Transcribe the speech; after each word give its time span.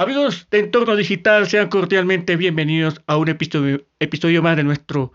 Amigos 0.00 0.48
de 0.50 0.60
Entorno 0.60 0.96
Digital, 0.96 1.46
sean 1.46 1.68
cordialmente 1.68 2.36
bienvenidos 2.36 3.02
a 3.06 3.18
un 3.18 3.28
episodio, 3.28 4.42
más 4.42 4.56
de 4.56 4.64
nuestro 4.64 5.12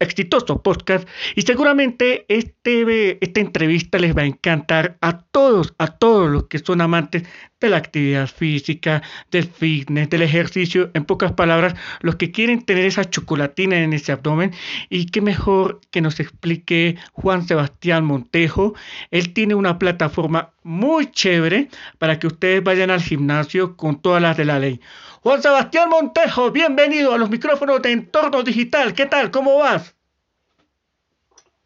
exitoso 0.00 0.64
podcast. 0.64 1.08
Y 1.36 1.42
seguramente 1.42 2.24
este, 2.26 3.24
esta 3.24 3.38
entrevista 3.38 4.00
les 4.00 4.16
va 4.16 4.22
a 4.22 4.26
encantar 4.26 4.98
a 5.00 5.20
todos, 5.20 5.74
a 5.78 5.86
todos 5.86 6.28
los 6.28 6.48
que 6.48 6.58
son 6.58 6.80
amantes 6.80 7.22
de 7.60 7.68
la 7.68 7.76
actividad 7.76 8.26
física, 8.26 9.00
del 9.30 9.44
fitness, 9.44 10.10
del 10.10 10.22
ejercicio, 10.22 10.90
en 10.94 11.04
pocas 11.04 11.30
palabras, 11.30 11.76
los 12.00 12.16
que 12.16 12.32
quieren 12.32 12.64
tener 12.64 12.86
esa 12.86 13.08
chocolatina 13.08 13.78
en 13.78 13.92
ese 13.92 14.10
abdomen. 14.10 14.50
Y 14.88 15.06
qué 15.06 15.20
mejor 15.20 15.80
que 15.92 16.00
nos 16.00 16.18
explique 16.18 16.96
Juan 17.12 17.46
Sebastián 17.46 18.04
Montejo. 18.04 18.74
Él 19.12 19.32
tiene 19.32 19.54
una 19.54 19.78
plataforma 19.78 20.50
muy 20.62 21.10
chévere 21.10 21.68
para 21.98 22.18
que 22.18 22.26
ustedes 22.26 22.62
vayan 22.62 22.90
al 22.90 23.00
gimnasio 23.00 23.76
con 23.76 24.00
todas 24.00 24.22
las 24.22 24.36
de 24.36 24.44
la 24.44 24.58
ley. 24.58 24.80
Juan 25.22 25.42
Sebastián 25.42 25.88
Montejo, 25.90 26.50
bienvenido 26.50 27.12
a 27.12 27.18
los 27.18 27.30
micrófonos 27.30 27.82
de 27.82 27.92
Entorno 27.92 28.42
Digital. 28.42 28.94
¿Qué 28.94 29.06
tal? 29.06 29.30
¿Cómo 29.30 29.58
vas? 29.58 29.94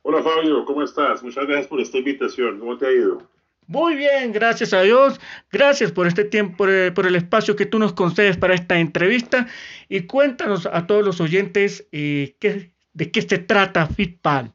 Hola 0.03 0.23
Fabio, 0.23 0.65
¿cómo 0.65 0.83
estás? 0.83 1.23
Muchas 1.23 1.47
gracias 1.47 1.67
por 1.67 1.81
esta 1.81 1.99
invitación. 1.99 2.59
¿Cómo 2.59 2.77
te 2.77 2.87
ha 2.87 2.93
ido? 2.93 3.23
Muy 3.67 3.97
bien, 3.97 4.33
gracias 4.33 4.75
a 4.75 4.83
Dios. 4.83 5.19
Gracias 5.51 5.91
por 5.93 6.07
este 6.07 6.25
tiempo, 6.25 6.69
eh, 6.69 6.93
por 6.93 7.07
el 7.07 7.17
espacio 7.17 7.57
que 7.57 7.65
tú 7.65 7.79
nos 7.79 7.95
concedes 7.95 8.37
para 8.37 8.55
esta 8.55 8.79
entrevista. 8.79 9.47
Y 9.89 10.03
cuéntanos 10.03 10.67
a 10.67 10.87
todos 10.87 11.05
los 11.05 11.21
oyentes 11.21 11.89
eh, 11.93 12.37
qué, 12.41 12.73
de 12.93 13.11
qué 13.11 13.23
se 13.23 13.39
trata 13.39 13.87
FitPal. 13.87 14.53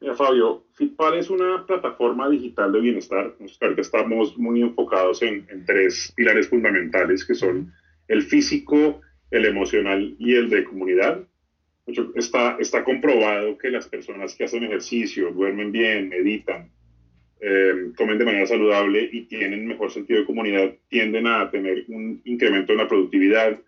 Mira, 0.00 0.14
Fabio, 0.14 0.64
FitPal 0.74 1.18
es 1.18 1.28
una 1.28 1.66
plataforma 1.66 2.28
digital 2.28 2.70
de 2.70 2.80
bienestar. 2.80 3.34
Ahorita 3.60 3.80
estamos 3.80 4.38
muy 4.38 4.62
enfocados 4.62 5.22
en, 5.22 5.46
tres 5.66 6.12
pilares 6.14 6.48
fundamentales 6.48 7.24
que 7.24 7.34
son 7.34 7.72
el 8.06 8.22
físico, 8.22 9.00
el 9.30 9.44
emocional 9.44 10.14
y 10.18 10.34
el 10.34 10.50
de 10.50 10.64
comunidad. 10.64 11.26
Está, 12.14 12.56
está 12.60 12.84
comprobado 12.84 13.58
que 13.58 13.70
las 13.70 13.88
personas 13.88 14.34
que 14.34 14.44
hacen 14.44 14.62
ejercicio, 14.62 15.32
duermen 15.32 15.72
bien, 15.72 16.10
meditan, 16.10 16.70
eh, 17.40 17.92
comen 17.96 18.18
de 18.18 18.24
manera 18.24 18.46
saludable 18.46 19.08
y 19.10 19.22
tienen 19.22 19.66
mejor 19.66 19.90
sentido 19.90 20.20
de 20.20 20.26
comunidad, 20.26 20.74
tienden 20.88 21.26
a 21.26 21.50
tener 21.50 21.84
un 21.88 22.20
incremento 22.24 22.72
en 22.72 22.78
la 22.78 22.88
productividad, 22.88 23.58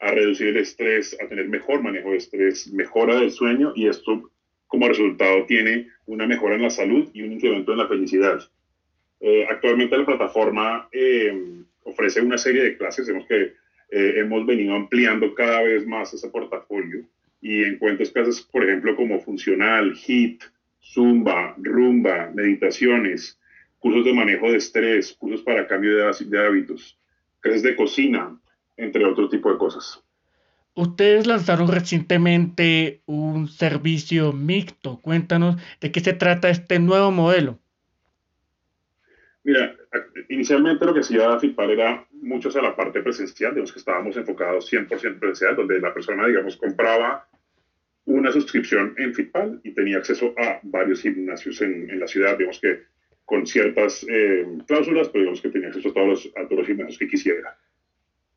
a 0.00 0.10
reducir 0.10 0.48
el 0.48 0.56
estrés, 0.58 1.16
a 1.22 1.28
tener 1.28 1.48
mejor 1.48 1.82
manejo 1.82 2.10
de 2.10 2.16
estrés, 2.16 2.72
mejora 2.72 3.16
del 3.20 3.30
sueño 3.30 3.72
y 3.76 3.88
esto 3.88 4.30
como 4.70 4.86
resultado 4.86 5.44
tiene 5.46 5.88
una 6.06 6.28
mejora 6.28 6.54
en 6.54 6.62
la 6.62 6.70
salud 6.70 7.10
y 7.12 7.22
un 7.22 7.32
incremento 7.32 7.72
en 7.72 7.78
la 7.78 7.88
felicidad. 7.88 8.40
Eh, 9.18 9.44
actualmente 9.50 9.98
la 9.98 10.06
plataforma 10.06 10.88
eh, 10.92 11.34
ofrece 11.82 12.20
una 12.20 12.38
serie 12.38 12.62
de 12.62 12.76
clases, 12.76 13.08
vemos 13.08 13.26
que 13.26 13.42
eh, 13.42 14.14
hemos 14.16 14.46
venido 14.46 14.76
ampliando 14.76 15.34
cada 15.34 15.62
vez 15.62 15.84
más 15.84 16.14
ese 16.14 16.28
portafolio 16.28 17.04
y 17.42 17.64
encuentras 17.64 18.10
clases, 18.10 18.42
por 18.42 18.62
ejemplo, 18.62 18.94
como 18.94 19.18
funcional, 19.18 19.92
HIT, 19.92 20.44
Zumba, 20.80 21.56
Rumba, 21.58 22.30
meditaciones, 22.32 23.40
cursos 23.80 24.04
de 24.04 24.12
manejo 24.12 24.52
de 24.52 24.58
estrés, 24.58 25.14
cursos 25.14 25.42
para 25.42 25.66
cambio 25.66 25.96
de, 25.96 26.24
de 26.26 26.46
hábitos, 26.46 26.96
clases 27.40 27.64
de 27.64 27.74
cocina, 27.74 28.38
entre 28.76 29.04
otro 29.04 29.28
tipo 29.28 29.50
de 29.50 29.58
cosas. 29.58 30.00
Ustedes 30.74 31.26
lanzaron 31.26 31.68
recientemente 31.68 33.02
un 33.06 33.48
servicio 33.48 34.32
mixto. 34.32 35.00
Cuéntanos 35.00 35.56
de 35.80 35.90
qué 35.90 36.00
se 36.00 36.12
trata 36.12 36.48
este 36.48 36.78
nuevo 36.78 37.10
modelo. 37.10 37.58
Mira, 39.42 39.74
inicialmente 40.28 40.84
lo 40.84 40.94
que 40.94 41.02
se 41.02 41.14
iba 41.14 41.34
a 41.34 41.40
FITPAL 41.40 41.70
era 41.70 42.06
mucho 42.12 42.50
hacia 42.50 42.62
la 42.62 42.76
parte 42.76 43.02
presencial, 43.02 43.52
digamos 43.52 43.72
que 43.72 43.78
estábamos 43.78 44.16
enfocados 44.16 44.70
100% 44.70 45.18
presencial, 45.18 45.56
donde 45.56 45.80
la 45.80 45.92
persona, 45.92 46.26
digamos, 46.26 46.56
compraba 46.56 47.26
una 48.04 48.30
suscripción 48.30 48.94
en 48.98 49.14
FITPAL 49.14 49.60
y 49.64 49.72
tenía 49.72 49.98
acceso 49.98 50.34
a 50.38 50.60
varios 50.62 51.00
gimnasios 51.00 51.60
en, 51.62 51.98
la 51.98 52.06
ciudad, 52.06 52.36
digamos 52.36 52.60
que 52.60 52.84
con 53.24 53.46
ciertas 53.46 54.04
eh, 54.08 54.46
cláusulas, 54.66 55.08
pero 55.08 55.22
digamos 55.22 55.40
que 55.40 55.48
tenía 55.48 55.68
acceso 55.68 55.88
a 55.88 55.94
todos 55.94 56.08
los, 56.08 56.26
a 56.36 56.44
todos 56.44 56.58
los 56.58 56.66
gimnasios 56.66 56.98
que 56.98 57.08
quisiera 57.08 57.56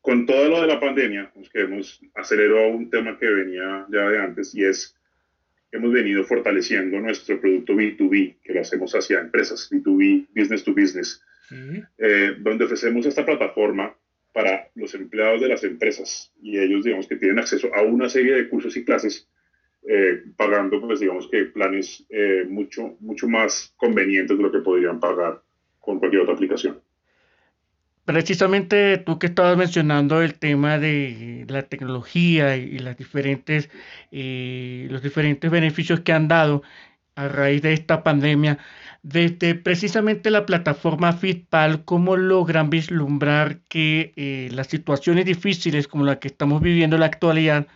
con 0.04 0.26
todo 0.26 0.50
lo 0.50 0.62
de 0.62 0.68
la 0.68 0.82
pandemia, 0.82 1.32
pues 1.34 1.50
que 1.50 1.62
hemos 1.62 2.02
acelerado 2.14 2.68
un 2.68 2.90
tema 2.90 3.18
que 3.18 3.26
venía 3.26 3.86
ya 3.90 4.10
de 4.10 4.20
antes 4.20 4.54
y 4.54 4.66
es 4.66 4.98
que 5.72 5.78
hemos 5.78 5.94
venido 5.94 6.26
fortaleciendo 6.26 7.00
nuestro 7.00 7.40
producto 7.40 7.74
B2B, 7.74 8.36
que 8.44 8.54
lo 8.54 8.60
hacemos 8.60 8.94
hacia 8.94 9.22
empresas, 9.22 9.70
B2B, 9.72 10.28
business 10.36 10.66
to 10.66 10.74
business, 10.74 11.24
eh, 11.98 12.36
donde 12.38 12.66
ofrecemos 12.66 13.06
esta 13.06 13.26
plataforma 13.26 13.96
para 14.34 14.68
los 14.76 14.94
empleados 14.94 15.40
de 15.40 15.48
las 15.48 15.64
empresas 15.64 16.34
y 16.42 16.60
ellos, 16.60 16.84
digamos, 16.84 17.08
que 17.08 17.16
tienen 17.16 17.40
acceso 17.40 17.74
a 17.74 17.82
una 17.84 18.10
serie 18.10 18.36
de 18.36 18.50
cursos 18.50 18.76
y 18.76 18.84
clases 18.84 19.30
eh, 19.88 20.22
pagando, 20.36 20.82
pues, 20.82 21.00
digamos 21.00 21.30
que 21.30 21.46
planes 21.46 22.06
eh, 22.10 22.44
mucho, 22.46 22.98
mucho 23.00 23.30
más 23.30 23.74
convenientes 23.78 24.36
de 24.36 24.44
lo 24.44 24.52
que 24.52 24.60
podrían 24.60 25.00
pagar 25.00 25.42
con 25.80 26.00
cualquier 26.00 26.24
otra 26.24 26.34
aplicación. 26.34 26.83
Precisamente 28.06 28.98
tú 28.98 29.18
que 29.18 29.28
estabas 29.28 29.56
mencionando 29.58 30.22
el 30.22 30.38
tema 30.38 30.78
de 30.78 31.46
la 31.48 31.64
tecnología 31.64 32.58
y 32.58 32.78
las 32.80 32.98
diferentes, 32.98 33.70
eh, 34.12 34.88
los 34.92 35.02
diferentes 35.02 35.50
beneficios 35.50 36.02
que 36.02 36.12
han 36.12 36.28
dado 36.28 36.64
a 37.16 37.28
raíz 37.30 37.62
de 37.62 37.74
esta 37.74 38.04
pandemia, 38.04 38.58
desde 39.04 39.56
precisamente 39.56 40.32
la 40.32 40.46
plataforma 40.46 41.14
FitPal, 41.14 41.86
¿cómo 41.86 42.18
logran 42.18 42.70
vislumbrar 42.70 43.62
que 43.70 44.14
eh, 44.18 44.50
las 44.52 44.68
situaciones 44.68 45.26
difíciles 45.26 45.88
como 45.88 46.04
la 46.06 46.20
que 46.20 46.28
estamos 46.28 46.62
viviendo 46.62 46.98
en 46.98 47.02
la 47.02 47.06
actualidad 47.08 47.68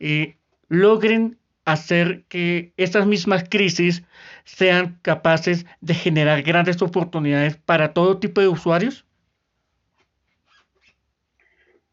eh, 0.00 0.38
logren 0.68 1.38
hacer 1.64 2.24
que 2.28 2.74
esas 2.76 3.06
mismas 3.06 3.44
crisis 3.48 4.04
sean 4.44 4.98
capaces 5.02 5.66
de 5.80 5.94
generar 5.94 6.42
grandes 6.42 6.82
oportunidades 6.82 7.56
para 7.56 7.92
todo 7.94 8.18
tipo 8.18 8.40
de 8.40 8.48
usuarios? 8.48 9.06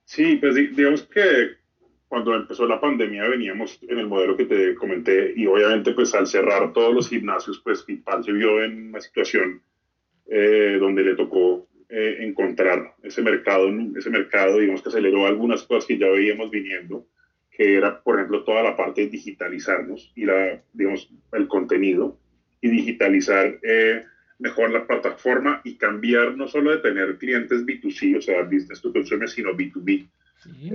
Sí, 0.08 0.38
pues 0.38 0.56
digamos 0.56 1.04
que 1.04 1.58
cuando 2.08 2.34
empezó 2.34 2.66
la 2.66 2.80
pandemia 2.80 3.28
veníamos 3.28 3.78
en 3.90 4.00
el 4.00 4.08
modelo 4.08 4.38
que 4.38 4.46
te 4.46 4.74
comenté 4.74 5.34
y 5.36 5.46
obviamente 5.46 5.92
pues 5.92 6.16
al 6.16 6.26
cerrar 6.26 6.72
todos 6.72 6.96
los 6.96 7.10
gimnasios 7.10 7.60
pues 7.62 7.84
Pipal 7.84 8.24
se 8.24 8.32
vio 8.32 8.64
en 8.64 8.88
una 8.88 9.02
situación 9.02 9.62
eh, 10.28 10.78
donde 10.80 11.04
le 11.04 11.16
tocó 11.16 11.68
eh, 11.90 12.20
encontrar 12.22 12.96
ese 13.04 13.22
mercado, 13.22 13.68
ese 13.98 14.10
mercado 14.10 14.60
digamos 14.60 14.82
que 14.82 14.88
aceleró 14.88 15.26
algunas 15.26 15.64
cosas 15.64 15.86
que 15.86 15.98
ya 15.98 16.08
veíamos 16.08 16.50
viniendo, 16.52 17.06
que 17.52 17.76
era 17.76 18.02
por 18.02 18.16
ejemplo 18.16 18.46
toda 18.46 18.64
la 18.64 18.78
parte 18.78 19.02
de 19.02 19.10
digitalizarnos 19.10 20.14
y 20.16 20.24
la, 20.24 20.64
digamos, 20.72 21.12
el 21.34 21.50
contenido 21.50 22.18
y 22.62 22.70
digitalizar 22.70 23.60
eh, 23.62 24.06
mejor 24.40 24.72
la 24.72 24.86
plataforma 24.86 25.62
y 25.64 25.76
cambiar 25.76 26.36
no 26.38 26.48
solo 26.48 26.72
de 26.72 26.78
tener 26.78 27.18
clientes 27.18 27.66
B2C, 27.66 28.18
o 28.18 28.22
sea, 28.22 28.44
business 28.44 28.82
to 28.82 28.94
consumer, 28.94 29.28
sino 29.28 29.54
B2B. 29.54 30.08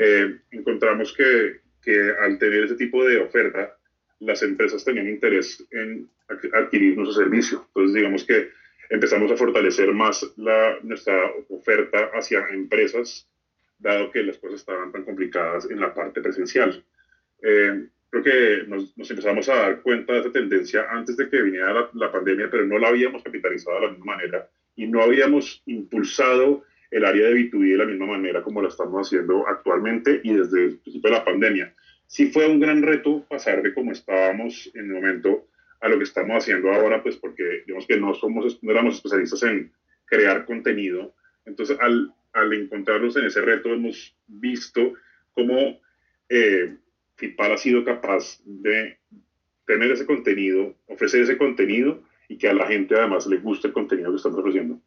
Eh, 0.00 0.38
encontramos 0.50 1.12
que, 1.12 1.60
que, 1.82 2.12
al 2.20 2.38
tener 2.38 2.64
ese 2.64 2.74
tipo 2.74 3.04
de 3.04 3.18
oferta, 3.18 3.76
las 4.20 4.42
empresas 4.42 4.84
tenían 4.84 5.08
interés 5.08 5.64
en 5.70 6.08
adquirir 6.52 6.96
nuestro 6.96 7.24
servicio. 7.24 7.64
Entonces, 7.68 7.94
digamos 7.94 8.24
que 8.24 8.50
empezamos 8.90 9.30
a 9.30 9.36
fortalecer 9.36 9.92
más 9.92 10.32
la, 10.36 10.76
nuestra 10.82 11.30
oferta 11.48 12.10
hacia 12.14 12.46
empresas, 12.48 13.28
dado 13.78 14.10
que 14.10 14.22
las 14.22 14.38
cosas 14.38 14.60
estaban 14.60 14.92
tan 14.92 15.04
complicadas 15.04 15.68
en 15.70 15.80
la 15.80 15.94
parte 15.94 16.20
presencial. 16.20 16.84
Eh, 17.42 17.86
creo 18.12 18.22
que 18.22 18.68
nos, 18.68 18.92
empezamos 19.10 19.48
a 19.48 19.56
dar 19.56 19.80
cuenta 19.80 20.12
de 20.12 20.20
esa 20.20 20.32
tendencia 20.32 20.86
antes 20.90 21.16
de 21.16 21.30
que 21.30 21.40
viniera 21.40 21.88
la, 21.94 22.12
pandemia, 22.12 22.50
pero 22.50 22.66
no 22.66 22.78
la 22.78 22.88
habíamos 22.88 23.22
capitalizado 23.22 23.76
de 23.76 23.86
la 23.86 23.92
misma 23.92 24.16
manera 24.16 24.50
y 24.76 24.86
no 24.86 25.02
habíamos 25.02 25.62
impulsado 25.64 26.62
el 26.90 27.06
área 27.06 27.28
de 27.28 27.34
B2B 27.34 27.70
de 27.70 27.76
la 27.78 27.86
misma 27.86 28.06
manera 28.06 28.42
como 28.42 28.60
lo 28.60 28.68
estamos 28.68 29.06
haciendo 29.06 29.48
actualmente 29.48 30.20
y 30.22 30.34
desde 30.34 30.64
el 30.64 30.78
principio 30.78 31.10
de 31.10 31.16
la 31.16 31.24
pandemia. 31.24 31.74
Sí 32.06 32.26
fue 32.26 32.46
un 32.46 32.60
gran 32.60 32.82
reto 32.82 33.24
pasar 33.30 33.62
de 33.62 33.72
cómo 33.72 33.92
estábamos 33.92 34.70
en 34.74 34.86
el 34.86 34.92
momento 34.92 35.46
a 35.80 35.88
lo 35.88 35.96
que 35.96 36.04
estamos 36.04 36.36
haciendo 36.36 36.70
ahora, 36.70 37.02
pues 37.02 37.16
porque 37.16 37.62
digamos 37.66 37.86
que 37.86 37.98
no, 37.98 38.12
somos, 38.12 38.62
no 38.62 38.70
éramos 38.70 38.96
especialistas 38.96 39.42
en 39.44 39.72
crear 40.04 40.44
contenido. 40.44 41.14
Entonces, 41.46 41.78
al, 41.80 42.12
al 42.34 42.52
encontrarnos 42.52 43.16
en 43.16 43.24
ese 43.24 43.40
reto, 43.40 43.72
hemos 43.72 44.14
visto 44.26 44.92
cómo 45.32 45.80
eh, 46.28 46.76
FIPAL 47.16 47.52
ha 47.52 47.58
sido 47.58 47.84
capaz 47.84 48.40
de 48.44 48.98
tener 49.66 49.90
ese 49.90 50.06
contenido, 50.06 50.74
ofrecer 50.86 51.22
ese 51.22 51.38
contenido 51.38 52.02
y 52.28 52.38
que 52.38 52.48
a 52.48 52.54
la 52.54 52.66
gente 52.66 52.94
además 52.94 53.26
le 53.26 53.38
guste 53.38 53.68
el 53.68 53.72
contenido 53.72 54.10
que 54.10 54.16
estamos 54.16 54.38
ofreciendo. 54.38 54.80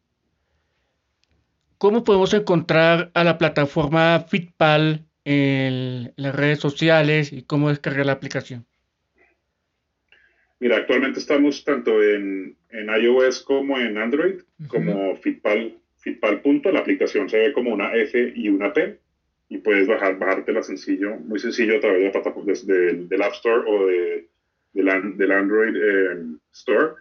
¿Cómo 1.78 2.04
podemos 2.04 2.32
encontrar 2.34 3.10
a 3.14 3.24
la 3.24 3.38
plataforma 3.38 4.20
FitPal 4.28 5.04
en 5.24 6.12
las 6.16 6.34
redes 6.34 6.58
sociales 6.60 7.32
y 7.32 7.42
cómo 7.42 7.68
descargar 7.68 8.06
la 8.06 8.12
aplicación? 8.12 8.66
Mira, 10.58 10.76
actualmente 10.78 11.18
estamos 11.18 11.64
tanto 11.64 12.02
en, 12.02 12.56
en 12.70 12.88
iOS 12.88 13.42
como 13.42 13.78
en 13.78 13.98
Android, 13.98 14.40
como 14.68 15.14
FitPal, 15.16 15.76
Fitpal. 15.96 16.40
La 16.72 16.80
aplicación 16.80 17.28
se 17.28 17.38
ve 17.38 17.52
como 17.52 17.72
una 17.72 17.94
F 17.94 18.32
y 18.34 18.48
una 18.48 18.72
P 18.72 18.98
y 19.48 19.58
puedes 19.58 19.86
bajar, 19.86 20.18
bajártela 20.18 20.62
sencillo, 20.62 21.16
muy 21.16 21.38
sencillo 21.38 21.76
a 21.76 21.80
través 21.80 21.98
de 22.00 22.04
la 22.06 22.12
plataforma 22.12 22.52
del 22.52 23.22
App 23.22 23.32
Store 23.32 23.62
o 23.66 23.86
de, 23.86 24.28
del, 24.72 25.30
Android 25.30 25.76
eh, 25.76 26.24
Store. 26.52 26.94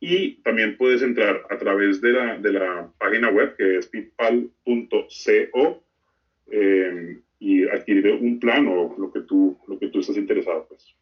Y 0.00 0.36
también 0.42 0.76
puedes 0.76 1.02
entrar 1.02 1.42
a 1.50 1.58
través 1.58 2.00
de 2.00 2.12
la, 2.12 2.38
de 2.38 2.52
la 2.52 2.90
página 2.98 3.30
web 3.30 3.56
que 3.56 3.78
es 3.78 3.86
pitpal.co 3.88 5.82
eh, 6.50 7.18
y 7.40 7.68
adquirir 7.68 8.12
un 8.12 8.38
plan 8.38 8.66
o 8.68 8.94
lo 8.96 9.12
que 9.12 9.20
tú, 9.20 9.58
lo 9.66 9.78
que 9.78 9.88
tú 9.88 10.00
estés 10.00 10.16
interesado. 10.16 10.66
Pues. 10.68 10.94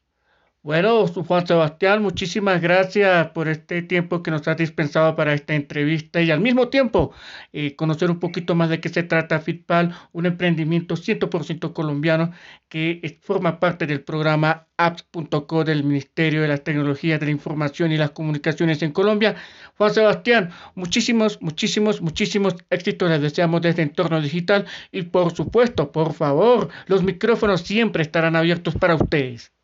Bueno, 0.66 1.06
Juan 1.06 1.46
Sebastián, 1.46 2.02
muchísimas 2.02 2.60
gracias 2.60 3.28
por 3.28 3.46
este 3.46 3.82
tiempo 3.82 4.24
que 4.24 4.32
nos 4.32 4.48
has 4.48 4.56
dispensado 4.56 5.14
para 5.14 5.32
esta 5.32 5.54
entrevista 5.54 6.20
y 6.20 6.32
al 6.32 6.40
mismo 6.40 6.70
tiempo 6.70 7.12
eh, 7.52 7.76
conocer 7.76 8.10
un 8.10 8.18
poquito 8.18 8.56
más 8.56 8.68
de 8.68 8.80
qué 8.80 8.88
se 8.88 9.04
trata 9.04 9.38
Fitpal, 9.38 9.94
un 10.10 10.26
emprendimiento 10.26 10.96
100% 10.96 11.72
colombiano 11.72 12.32
que 12.68 13.20
forma 13.22 13.60
parte 13.60 13.86
del 13.86 14.02
programa 14.02 14.66
apps.co 14.76 15.62
del 15.62 15.84
Ministerio 15.84 16.42
de 16.42 16.48
las 16.48 16.64
Tecnologías 16.64 17.20
de 17.20 17.26
la 17.26 17.32
Información 17.32 17.92
y 17.92 17.96
las 17.96 18.10
Comunicaciones 18.10 18.82
en 18.82 18.90
Colombia. 18.90 19.36
Juan 19.78 19.94
Sebastián, 19.94 20.50
muchísimos, 20.74 21.40
muchísimos, 21.40 22.00
muchísimos 22.02 22.56
éxitos 22.70 23.08
les 23.08 23.20
deseamos 23.22 23.62
desde 23.62 23.82
Entorno 23.82 24.20
Digital 24.20 24.66
y 24.90 25.02
por 25.02 25.32
supuesto, 25.32 25.92
por 25.92 26.12
favor, 26.12 26.70
los 26.86 27.04
micrófonos 27.04 27.60
siempre 27.60 28.02
estarán 28.02 28.34
abiertos 28.34 28.74
para 28.74 28.96
ustedes. 28.96 29.55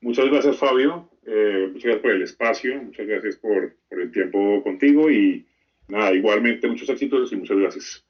Muchas 0.00 0.26
gracias, 0.26 0.56
Fabio. 0.56 1.08
Eh, 1.26 1.68
muchas 1.72 1.84
gracias 1.84 2.02
por 2.02 2.12
el 2.12 2.22
espacio, 2.22 2.82
muchas 2.82 3.06
gracias 3.06 3.36
por, 3.36 3.76
por, 3.88 4.00
el 4.00 4.10
tiempo 4.10 4.62
contigo 4.62 5.10
y 5.10 5.46
nada, 5.88 6.12
igualmente 6.12 6.66
muchos 6.66 6.88
éxitos 6.88 7.30
y 7.32 7.36
muchas 7.36 7.58
gracias. 7.58 8.02